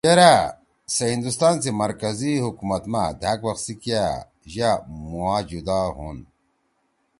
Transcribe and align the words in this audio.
یرأ 0.09 0.33
سے 0.93 1.05
ہندوستان 1.13 1.55
سی 1.63 1.71
مرکزی 1.83 2.33
حکومت 2.45 2.83
ما 2.91 3.03
دھأک 3.21 3.39
وَخ 3.47 3.57
سی 3.65 3.73
کیا 3.83 4.05
یا 4.55 4.71
مُوا 5.09 5.37
جُدا 5.49 5.79
ہون۔ 5.95 6.17